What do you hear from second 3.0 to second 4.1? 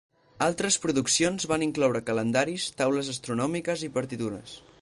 astronòmiques i